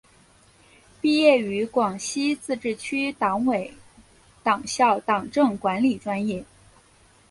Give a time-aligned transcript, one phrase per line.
[0.99, 3.71] 毕业于广西自治区党委
[4.41, 6.43] 党校党政管理专业。